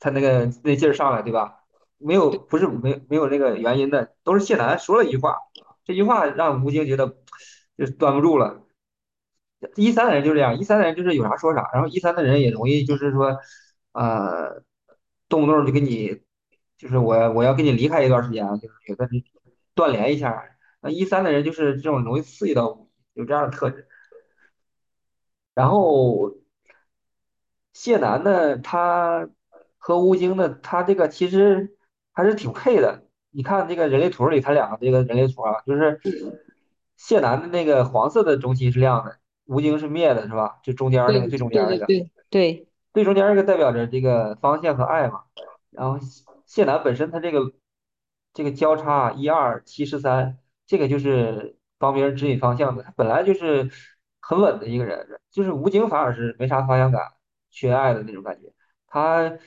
[0.00, 1.58] 他那个那劲儿上来，对吧？
[1.98, 5.36] 没有不是没没有那个原因的，都是谢楠说了一句话，
[5.84, 7.16] 这句话让吴京觉得
[7.78, 8.64] 就端不住了。
[9.76, 13.38] 一三的人就这样，一三的人就是有啥说啥，然后一三的人也容易就是说，
[13.92, 14.62] 呃，
[15.28, 16.20] 动不动就跟你，
[16.78, 19.24] 就是我我要跟你离开一段时间啊，就是觉得你
[19.74, 20.44] 断联一下。
[20.80, 23.86] 那一三的人就是这种容易刺激到五一，有这样的特质。
[25.54, 26.32] 然后
[27.72, 29.28] 谢楠呢，他
[29.78, 31.76] 和吴京呢，他这个其实
[32.12, 33.06] 还是挺配的。
[33.30, 36.38] 你看这个人类图里，他俩这个人类图啊，就是嗯
[36.96, 40.60] 谢楠的那个黄色的中心是亮的，吴京是灭的，是吧？
[40.62, 41.86] 就中间儿那个最中间那个。
[41.86, 45.24] 对对对，最中间那个代表着这个方向和爱嘛，
[45.70, 47.52] 然后谢谢楠本身他这个
[48.32, 53.70] 这个交叉一二七十三，这个就是帮别人指引方向的，他本来就是
[54.20, 57.02] 很稳的一个人，就是吴京反而是没啥方向感，
[57.50, 58.52] 缺爱的那种感觉，
[58.86, 59.38] 他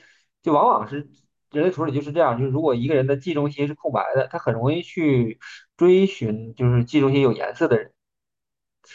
[0.42, 1.08] 就往往是
[1.50, 5.38] 人类图里就是这样，就是如果一个人的记忆中心是空白的，他很容易去
[5.76, 7.92] 追寻就是记忆中心有颜色的人，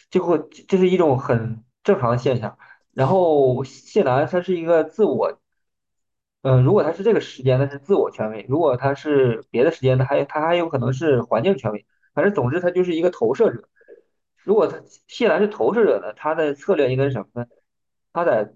[0.09, 2.57] 这会这是一种很正常的现象。
[2.93, 5.39] 然后谢楠他是一个自我，
[6.41, 11.85] 嗯、如果他是这个时间，那是自我权威；如果他是别的时间，他还他还有可能是环境权威。
[12.13, 13.69] 反正总之他就是一个投射者。
[14.43, 17.45] 如果他谢楠是投射者呢，他的策略应该是什么呢？
[18.13, 18.53] 他在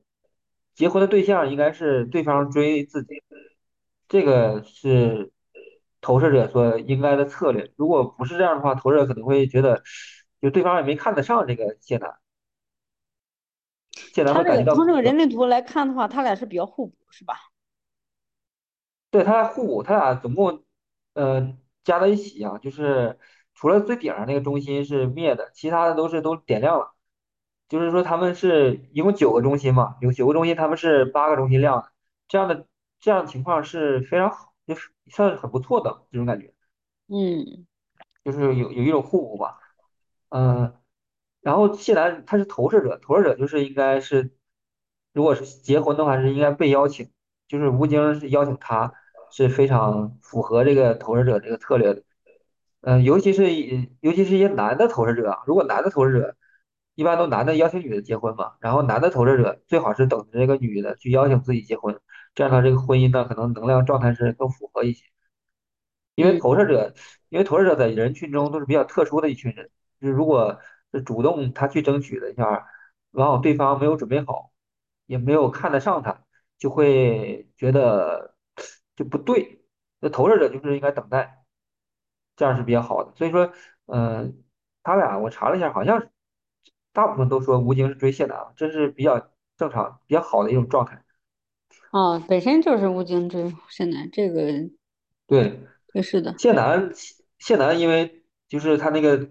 [0.73, 3.23] 结婚的对象应该是对方追自己，
[4.09, 5.31] 这个是
[6.01, 7.71] 投射者所应该的策略。
[7.77, 9.83] 如果不是这样的话，投射者可能会觉得，
[10.45, 12.19] 就对方也没看得上这个谢楠，
[14.13, 17.33] 谢楠他这从这个人类图来看的话，他俩是比较互补，是吧？
[19.09, 20.63] 对，他俩互补，他俩总共，
[21.13, 23.17] 呃，加在一起啊，就是
[23.55, 26.93] 除了最顶上那个中心是灭的，其他的都是都点亮了。
[27.67, 31.91] 就是说他们是一共九个中心嘛，有九个中心，他们是八个中心亮的，
[32.27, 32.67] 这样的
[32.99, 36.53] 这样的情况是非常好，就是算是很不错的这种感觉，
[37.07, 37.65] 嗯，
[38.23, 39.57] 就是有有一种互补吧。
[40.29, 40.73] 嗯，
[41.41, 44.31] 然后谢楠他是投射者，投射者就是应该是，
[45.13, 47.09] 如果是结婚的话是应该被邀请，
[47.47, 48.93] 就是吴京是邀请他，
[49.31, 52.03] 是非常符合这个投射者这个策略的。
[52.81, 56.35] 嗯，尤其是一尤其是一些男的投射者啊，如果男的投射者，
[56.95, 61.99] 一般都男的邀请女的结婚嘛，然后男的投射者最好是等着这个女的去邀请自己结婚，
[62.35, 65.05] 这样的话这个婚姻呢可能能量状态是更符合一些。
[66.15, 66.93] 因为嗯投射者，
[67.29, 70.59] 因为投射者在人群中都是比较特殊的一群人，就是如果
[70.91, 72.67] 是主动他去争取的一下，
[73.11, 74.51] 往往对方没有准备好，
[75.05, 76.23] 也没有看得上他，
[76.57, 78.35] 就会觉得
[78.95, 79.63] 就不对。
[79.99, 81.43] 那投射者就是应该等待，
[82.35, 83.13] 这样是比较好的。
[83.15, 83.51] 所以说，
[83.87, 84.43] 嗯、
[84.83, 86.09] 他俩我查了一下，好像是
[86.93, 91.01] 大部分都说吴京是追谢楠，这是比较正常、比较好的一种状态。
[91.91, 94.51] 哦，本身就是吴京追谢楠这个
[95.27, 95.59] 对，
[95.93, 96.91] 对是的，谢楠，
[97.39, 99.29] 谢楠因为就是他那个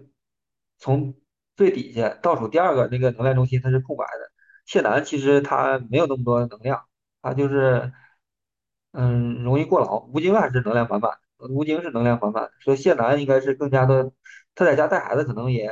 [0.77, 1.15] 从
[1.55, 4.31] 最底下倒数第二个那个能量中心它是空白的，
[4.65, 6.85] 谢楠其实他没有那么多能量，
[7.21, 7.91] 他就是
[8.91, 10.05] 嗯容易过劳。
[10.13, 14.11] 吴京还是能量满满的，吴京是能量满满的，所以谢楠应该是更加的，
[14.53, 15.69] 他在家带孩子可能也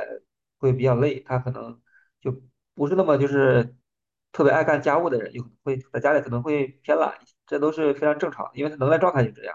[0.58, 1.80] 会比较累，他可能
[2.20, 2.34] 就
[2.74, 3.74] 不是那么就是
[4.32, 9.54] 特别爱干家务的人，有可能会在家里可能会偏懒一些，这都是非常正常的，因为他能量状态就这样。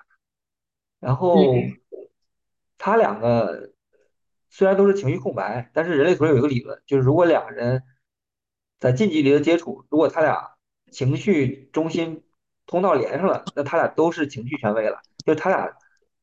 [0.99, 1.43] 然嗯后
[2.77, 3.71] 他两个
[4.49, 7.83] 虽然都是情绪空白，但是人类图有一个理论，就是如果两个人
[8.79, 10.51] 在近距离的接触，如果他俩
[10.91, 12.23] 情绪中心
[12.65, 15.01] 通道连上了，那他俩都是情绪权威了。
[15.25, 15.71] 就他俩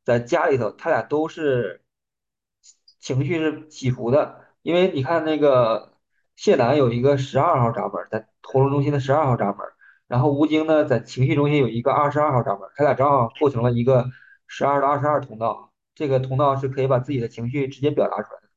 [0.04, 1.82] 在家里头，他俩都是
[3.00, 4.44] 情绪是起伏的。
[4.62, 5.94] 因为你看那个
[6.34, 9.58] 谢楠有一个十二号闸门，在活动中心的十二号闸门，
[10.08, 14.06] 然后吴京呢在情绪中心有一个二十二号闸门，他俩正好构成了一个
[14.48, 15.72] 十二到二十二通道。
[15.96, 18.48] 这个通道是可以把自己的情绪直接表达出来的。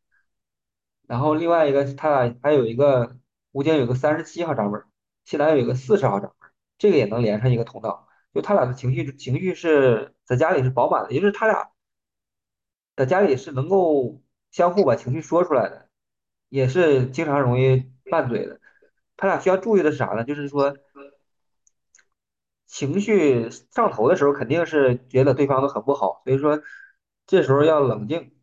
[1.08, 3.18] 然后另外一个，他俩还有一个
[3.52, 4.84] 吴京有个三十七号闸门，
[5.26, 8.08] 谢楠有一个四十号闸门，这个也能连上一个通道。
[8.34, 11.72] 就他俩的情绪情绪是在家里是饱满的，也就是他俩
[12.96, 14.22] 在家里是能够
[14.52, 15.90] 相互把情绪说出来的，
[16.50, 18.60] 也是经常容易拌嘴的。
[19.18, 20.24] 他俩需要注意的是啥呢？
[20.24, 20.78] 就是说
[22.68, 26.62] 情绪上头的时候，肯定是觉得对方都很不好，所以说
[27.30, 28.34] 这时候要冷静，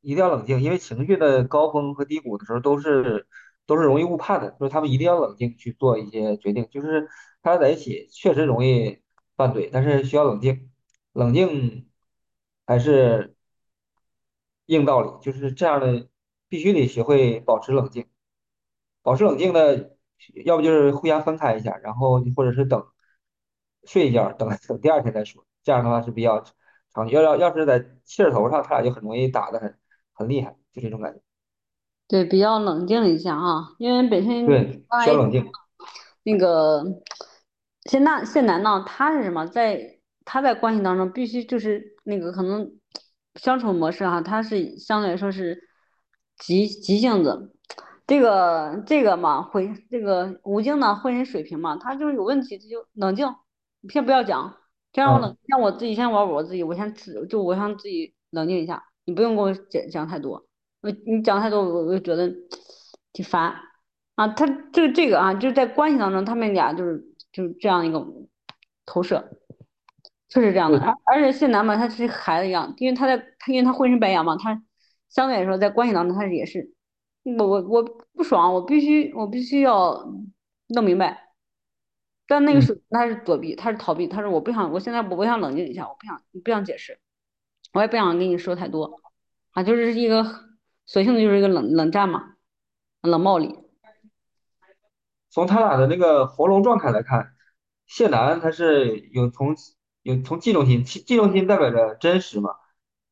[0.00, 3.28] 一定要冷静，因为情绪的高峰和低谷的时候都是
[3.64, 6.66] 都是容易误判的，所以他们一定要冷静去做一些决定。
[6.68, 7.08] 就是
[7.42, 9.00] 他俩在一起确实容易
[9.36, 10.72] 拌嘴，但是需要冷静，
[11.12, 11.88] 冷静
[12.66, 13.36] 还是
[14.66, 16.08] 硬道理，就是这样的，
[16.48, 18.06] 必须得学会保持冷静。
[19.02, 19.96] 保持冷静的，
[20.44, 22.84] 要不就是互相分开一下，然后或者是等
[23.84, 25.46] 睡一觉，等等第二天再说。
[25.62, 26.44] 这样的话是比较
[26.94, 27.20] 长久。
[27.20, 29.76] 要要要是在气势头上，他俩就很容易打得很
[30.12, 31.20] 很厉害，就这种感觉。
[32.06, 35.44] 对，比较冷静一下啊，因为本身对，刚才也需要冷静。
[36.22, 36.84] 那个
[37.90, 39.46] 谢娜谢楠呢，他是什么？
[39.46, 42.70] 在他在关系当中必须就是那个可能
[43.34, 45.58] 相处模式哈、他是相对来说是
[46.38, 47.50] 急急性子。
[48.06, 53.26] 这个这个嘛，会这个吴京呢，会人水平嘛，他就是有问题，他就冷静，
[53.88, 54.56] 先不要讲，
[54.94, 60.46] 先让我冷，嗯，让我自己先玩我自己，我先自就我先自己冷静一下，你不用跟我讲讲太多。
[60.80, 62.32] 我你讲太多，我我就觉得
[63.12, 63.54] 挺烦
[64.14, 64.28] 啊。
[64.28, 68.06] 他这个这个啊，就是在关系当中，他们俩就是就是这样一个
[68.86, 69.30] 投射，
[70.28, 70.78] 就是这样的。
[70.78, 74.62] 而而且谢楠嘛，他是孩子一样，因为他在他因为他浑身白羊嘛，他
[75.08, 76.70] 相对来说在关系当中他也是
[77.38, 80.06] 我我我不爽，我必须我必须要
[80.68, 81.23] 弄明白。
[82.26, 86.98] 但那个嗯，是他是躲避，他是逃避，他说我不想，我现在我不想冷静一下，我不想不想解释，
[87.72, 89.00] 我也不想跟你说太多
[89.52, 90.24] 啊，就是一个
[90.86, 92.36] 索性的就是一个冷冷战嘛，
[93.02, 93.58] 冷暴力。
[95.30, 97.34] 从他俩的那个喉咙状态来看，
[97.86, 99.56] 谢楠他是有从
[100.02, 102.54] 有从嫉妒心，嫉嫉妒心代表着真实嘛，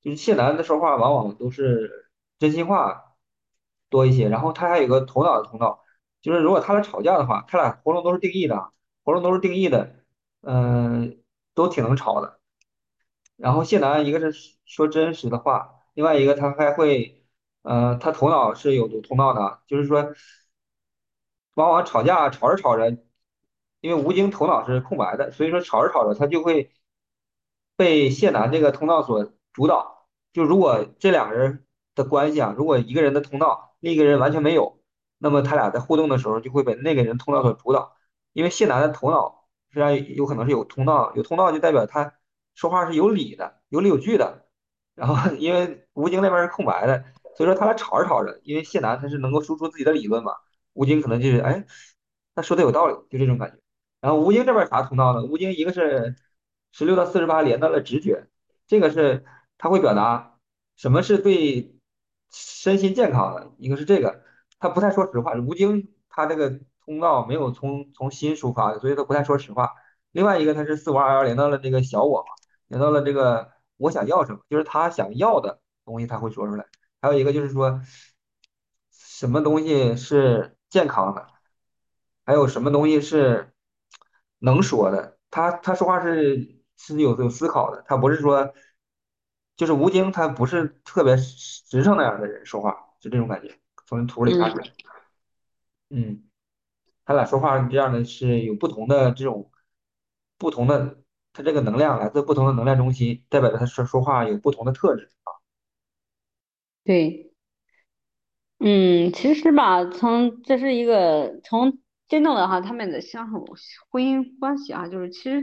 [0.02, 3.16] 就是谢楠的说话往往都是真心话
[3.90, 5.82] 多一些，然后他还有个头脑的头脑，
[6.20, 8.72] 就是如果他俩吵架的话，他俩喉咙都是定义的，
[9.04, 9.96] 喉咙都是定义的，
[10.42, 11.22] 嗯、
[11.54, 12.38] 都挺能吵的。
[13.36, 17.24] 然后谢楠一个是说真实的话，另外一个他还会，
[17.62, 20.14] 呃，他头脑是有通道的，就是说，
[21.54, 22.96] 往往吵架吵着吵着，
[23.80, 26.70] 因为吴京头脑是空白的，所以说吵着吵着他就会
[27.76, 30.08] 被谢楠这个通道所主导。
[30.32, 34.80] 就如果这两个人的关系啊，如果一个人的通道，另一个人完全没有，
[35.18, 37.96] 那么他俩在互动的时候就会被那个人通道所主导。
[38.32, 42.14] 因为谢楠的头脑实际上有可能是有通道，有通道就代表他
[42.54, 44.46] 说话是有理的，有理有据的。
[44.94, 47.02] 然后因为吴京那边是空白的，
[47.36, 50.32] 所以说他俩吵着吵着，因为谢楠他是能够输出自己的理论嘛，
[50.74, 51.64] 吴京可能就是哎，
[52.34, 53.56] 他说的有道理，就这种感觉。
[54.00, 55.24] 然后吴京这边啥通道呢？
[55.24, 56.14] 吴京一个是
[56.72, 58.26] 十六到四十八连到了直觉，
[58.66, 59.24] 这个是
[59.56, 60.38] 他会表达
[60.76, 61.74] 什么是对
[62.30, 64.22] 身心健康的，一个是这个，
[64.58, 65.34] 他不太说实话。
[65.34, 69.70] 吴京他这个通道没有从从心出发的，所以他不太说实话。
[70.10, 72.26] 另外一个他是四五二幺连到了这个小我嘛，
[72.68, 76.66] 连到了这个我想要什么，就是他想要的东西他会说出来。
[77.00, 77.80] 还有一个就是说
[78.90, 81.26] 什么东西是健康的，
[82.26, 83.52] 还有什么东西是
[84.38, 85.18] 能说的。
[85.30, 88.52] 他他说话是是有有思考的，他不是说
[89.56, 94.66] 就是吴京，他不是特别实诚那样的人说话，就这种感觉，从图里看出来。
[95.88, 96.22] 嗯，嗯。
[97.04, 99.50] 他俩说话这样的是有不同的这种
[100.38, 100.98] 不同的，
[101.32, 105.10] 他这个能量来自不同的能量中心，代表着他说说话有不同的特质。
[106.84, 107.28] 对。
[108.64, 113.44] 嗯，其实吧，从这是一个从真正的哈他们的相处
[113.90, 115.42] 婚姻关系啊，就是其实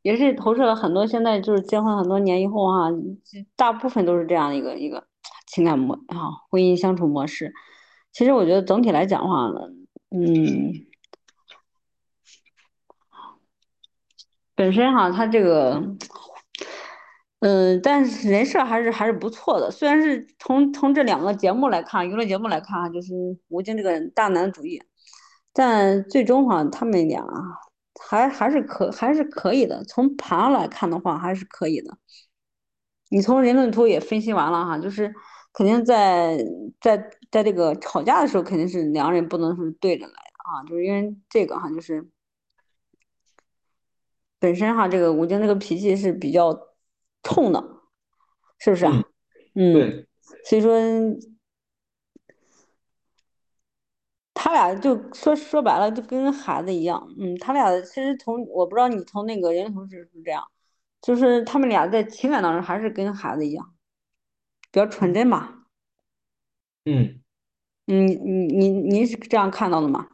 [0.00, 2.88] 也是投射了很多现在就是结婚很多年以后哈，
[3.54, 5.06] 大部分都是这样一个一个
[5.46, 7.52] 情感模啊婚姻相处模式。
[8.12, 9.60] 其实我觉得整体来讲的话呢，
[10.10, 10.72] 嗯，
[14.54, 15.82] 本身哈他这个。
[17.40, 19.70] 嗯，但是人设还是还是不错的。
[19.70, 23.14] 虽然是从从这两个节目来看，娱乐节目来看哈，就是
[23.46, 24.82] 吴京这个大男主义，
[25.52, 27.24] 但最终哈，他们俩
[28.00, 29.84] 还还是可还是可以的。
[29.84, 31.96] 从盘上来看的话，还是可以的。
[33.08, 35.14] 你从人论图也分析完了哈，就是
[35.58, 36.38] 肯定在
[36.80, 42.08] 在在这个吵架的时候，肯定是两个人不能是对着来的啊，就是因为这个哈，就是
[44.38, 46.56] 本身哈，这个吴京这个脾气是比较
[47.24, 47.60] 冲的，
[48.60, 49.04] 是不是嗯，啊？
[49.56, 50.08] 嗯，对，
[50.44, 50.78] 所以说
[54.32, 57.04] 他俩就说说白了，就跟孩子一样。
[57.18, 60.44] 嗯，他俩其实从我不知道你从那个人同事是不是这样，
[61.02, 63.74] 就是他们俩在情感当中还是跟孩子一样，
[64.70, 65.54] 比较纯真吧。
[66.84, 67.20] 嗯，
[67.86, 70.08] 嗯，你你您是这样看到的吗？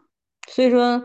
[0.49, 1.03] 所以说，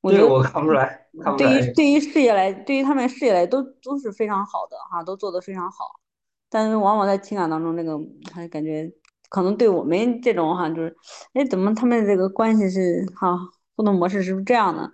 [0.00, 1.06] 我觉得我看不出来，
[1.38, 1.72] 对于。
[1.72, 6.00] 对于事业来，对于他们事业来都都是非常好的哈，都做得非常好。
[6.48, 7.98] 但是往往在情感当中，那个
[8.32, 8.92] 还感觉
[9.28, 10.96] 可能对我们这种哈，就是，
[11.34, 13.36] 哎，怎么他们这个关系是哈
[13.74, 14.90] 互动模式是不是这样的？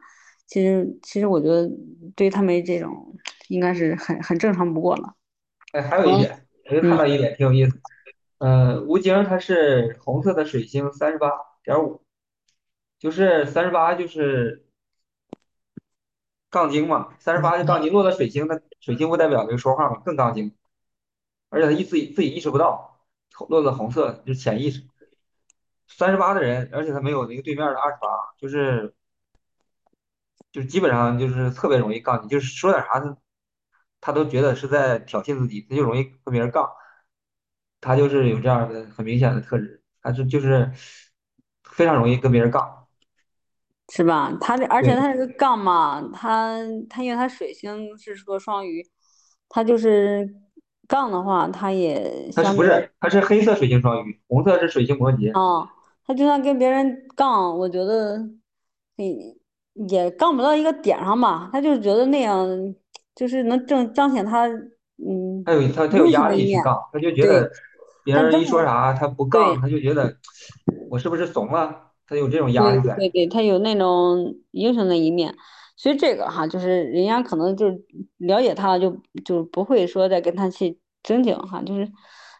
[0.46, 1.70] 其实其实我觉得
[2.14, 3.16] 对于他们这种
[3.48, 5.14] 应该是很很正常不过了。
[5.72, 6.41] 哎，还有一嗯点，
[6.72, 7.80] 我就看嗯到一点挺有意思。
[8.38, 11.30] 呃，吴京他是红色的水星三十八
[11.62, 12.02] 点五，
[12.98, 14.66] 就是三十八就是
[16.50, 20.54] 杠精嘛，三十八就杠精落到水星，那水星不代表这个说话嘛，更杠精，
[21.50, 23.00] 而且他意自己自己意识不到，
[23.48, 24.82] 落到红色就是潜意识。
[25.86, 28.08] 三十八的人，而且他没有那个对面的二十八，
[28.38, 28.94] 就是
[30.50, 33.16] 就是基本上就是特别容易杠你，就是说点啥他
[34.02, 36.68] 他都觉得是在挑衅自己，他就容易跟别人杠，
[37.80, 40.70] 他就是有这样的很明显的特质，他是就是
[41.64, 42.86] 非常容易跟别人杠。
[43.88, 44.36] 是吧？
[44.38, 46.58] 他这，而且，他这个杠嘛，他
[46.90, 48.86] 他因为他水星是说双鱼，
[49.48, 50.28] 他就是。
[50.88, 52.90] 杠的话，他也他不是？
[53.00, 55.32] 他是黑色水星双鱼，红色是水星摩羯。
[55.32, 55.66] 哦，
[56.04, 58.20] 他就算跟别人杠，我觉得
[58.96, 59.34] 也
[59.88, 61.48] 也杠不到一个点上吧。
[61.50, 62.46] 他就觉得那样
[63.14, 66.28] 就是能正彰显他嗯他有他他有压。
[66.28, 67.50] 力去杠，他就觉，得
[68.04, 70.16] 别人一说啥他不杠，他就觉得
[70.90, 71.90] 我是不是怂了？
[72.06, 72.94] 他有这种压力在。
[72.96, 75.34] 对对，他有那种英雄的一面。
[75.76, 77.80] 所以这个哈，就是人家可能就是
[78.18, 81.90] 了解他了，就就不会说再跟他去争竞哈，就是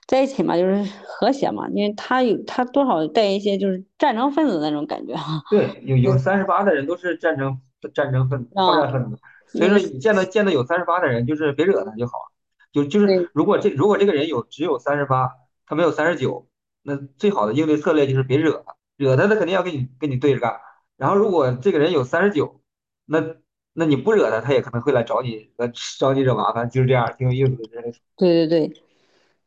[0.07, 5.43] 在一起嘛，就是和谐嘛，因为他有他多少带一些就是战争分子那种感觉哈。
[5.51, 7.59] 对，有 有嗯，三十八的人都是战争
[7.93, 9.19] 战争分子、好啊，战分子，
[9.53, 12.33] 所以说你见到见到有三十八的人，就是别惹他就好了。
[12.73, 15.31] 就就是如果这如果这个人有只有三十八，
[15.67, 16.49] 他没有三十九，
[16.83, 20.59] 那最好的应对策略就是别惹他，惹他他肯定要跟你跟你对着干。
[20.97, 22.61] 然后如果这个人有三十九，
[23.05, 23.23] 那
[23.75, 27.69] 那你不惹他，他也可能会来找你，呃找你惹麻烦，就是这样，挺有意思的。
[27.69, 28.83] 这个对对对，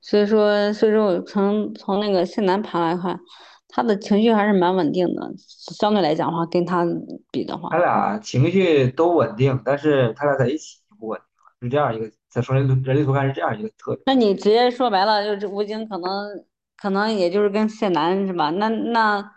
[0.02, 3.20] 所以说所以说我从从那个谢楠盘来看，
[3.68, 6.86] 他的情绪还是蛮稳定的，相对来讲的话，跟他
[7.32, 7.70] 比的话。
[7.70, 14.02] 他俩情绪都稳定，但是他俩在一起就不稳定了，是这样一个，在说人人类图看是这样一个特点。
[14.06, 16.46] 那你直接说白了，就是吴京可能
[16.78, 18.50] 可能也就是跟谢楠是吧？
[18.52, 19.32] 那那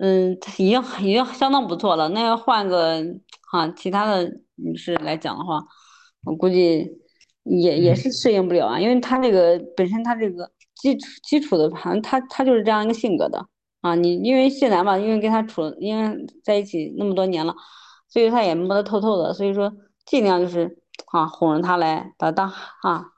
[0.00, 2.08] 嗯，已经已经相当不错了。
[2.10, 3.02] 那要换个
[3.50, 5.60] 哈、其他的女士来讲的话，
[6.24, 6.88] 我估计
[7.44, 8.12] 也也是嗯。
[8.12, 13.44] 适应不了啊，因为他这个本身他这个基础基础的盘，他他就是这样一个性格的
[13.80, 13.94] 啊。
[13.94, 17.54] 你因为谢楠吧，因为跟他处，因为在一起那么多年了，
[18.08, 19.72] 所以他也摸得透透的，所以说
[20.06, 20.78] 尽量就是
[21.12, 22.48] 啊哄着他来，把他当
[22.82, 23.12] 啊。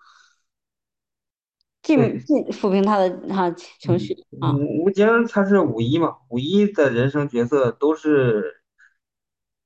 [1.82, 8.62] 尽，尽抚平他的哈、情嗯，绪啊，吴吴京他是五一嘛，五一的人生角色都是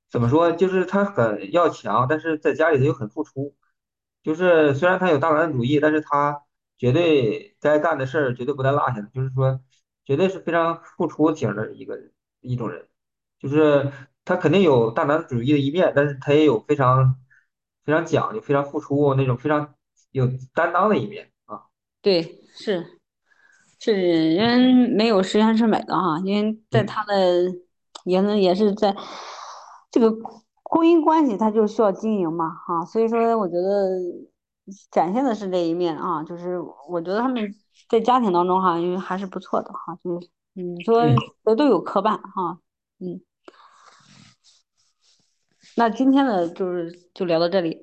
[0.09, 0.53] 怎么说？
[0.53, 3.53] 就是他很要强，但是在家里头又很付出。
[4.22, 6.40] 就是虽然他有大男子主义，但是他
[6.78, 9.61] 绝对该干的事儿绝对不带落下的，就是说
[10.05, 11.98] 绝对是非常付出型的一个
[12.40, 12.86] 一种人。
[13.38, 13.92] 就是
[14.24, 17.16] 他肯定有大男子主义的一面，但是他也有非常
[17.84, 19.74] 非常讲究、非常付出那种非常
[20.12, 21.62] 有担当的一面啊。
[22.00, 22.22] 对，
[22.55, 23.00] 是
[23.78, 27.52] 是人没有十全十美的哈，因为在他的
[28.05, 28.96] 也能也是在
[29.90, 30.11] 这个
[30.62, 33.90] 婚姻关系，他就需要经营嘛哈，所以说我觉得
[34.90, 37.55] 展现的是这一面啊，就是我觉得他们
[37.89, 42.59] 在家庭当中哈，因为还是不错的哈，就是你说嗯，谁都有磕绊哈，
[42.99, 43.20] 嗯，
[45.76, 47.78] 那今天的就是就聊到这里，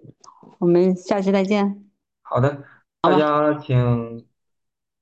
[0.60, 1.90] 我们下期再见，
[2.22, 2.64] 好的，
[3.02, 3.18] 大？
[3.18, 4.26] 家请，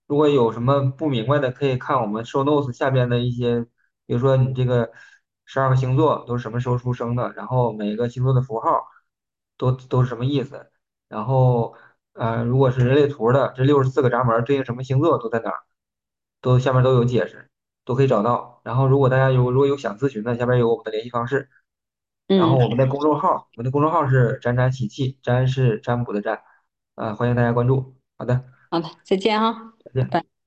[0.08, 3.62] 如果有什么不明白的，可以看我们 show notes 下边的一些，
[4.06, 4.91] 比如说你这个
[5.45, 8.88] 十二个星座都是什么时候出生的，然后每个星座的符号
[9.58, 10.72] 都都是什么意思，
[11.08, 11.76] 然后
[12.20, 15.59] 呃，如果是人类图的这六十四个闸门对应什么星座都在哪儿，
[16.41, 17.49] 都下面都有解释，
[17.86, 18.61] 都可以找到。
[18.65, 21.49] 然后如果大家有如果有想咨询的，下边有我们的联系方式。
[22.28, 26.41] 然后嗯，我们的公众号，我们的公众号是沾沾喜气，沾是占卜的占，
[26.95, 27.95] 啊，欢迎大家关注。
[28.17, 29.74] 好的，好的，再见哈。
[29.86, 30.09] 再见。
[30.09, 30.39] 拜拜。